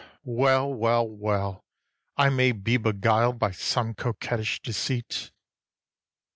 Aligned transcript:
Ah 0.03 0.11
well, 0.23 0.73
well, 0.73 1.07
well, 1.07 1.63
I 2.17 2.31
may 2.31 2.53
be 2.53 2.77
beguiled 2.77 3.37
By 3.37 3.51
some 3.51 3.93
coquettish 3.93 4.59
deceit. 4.63 5.29